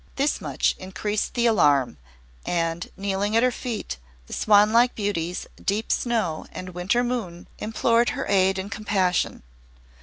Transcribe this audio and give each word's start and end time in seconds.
This 0.15 0.41
much 0.41 0.73
increased 0.79 1.35
the 1.35 1.45
alarm, 1.45 1.97
and, 2.43 2.89
kneeling 2.97 3.37
at 3.37 3.43
her 3.43 3.51
feet, 3.51 3.99
the 4.25 4.33
swan 4.33 4.73
like 4.73 4.95
beauties, 4.95 5.45
Deep 5.63 5.91
Snow 5.91 6.47
and 6.51 6.69
Winter 6.69 7.03
Moon 7.03 7.47
implored 7.59 8.09
her 8.17 8.25
aid 8.27 8.57
and 8.57 8.71
compassion. 8.71 9.43